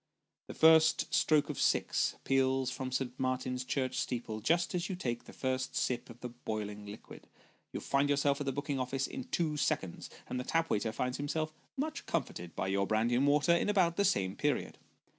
[0.47, 3.13] The first stroke of six peals from St.
[3.19, 7.27] Martin's church steeple, just as you take the first sip of the boiling liquid.
[7.71, 11.17] You find yourself at the booking office in two seconds, and the tap waiter finds
[11.17, 14.79] himself much comforted by your brandy and water, in about the same period.